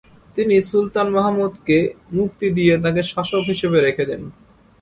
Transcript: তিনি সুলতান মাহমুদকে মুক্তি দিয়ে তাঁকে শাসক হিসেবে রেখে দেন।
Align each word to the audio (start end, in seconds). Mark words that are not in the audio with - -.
তিনি 0.37 0.55
সুলতান 0.69 1.07
মাহমুদকে 1.15 1.77
মুক্তি 2.11 2.47
দিয়ে 2.57 2.73
তাঁকে 2.83 3.01
শাসক 3.11 3.43
হিসেবে 3.51 3.77
রেখে 3.79 4.03
দেন। 4.09 4.21